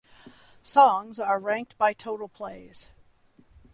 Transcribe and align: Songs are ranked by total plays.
Songs 0.63 1.19
are 1.19 1.37
ranked 1.39 1.77
by 1.77 1.93
total 1.93 2.27
plays. 2.27 2.89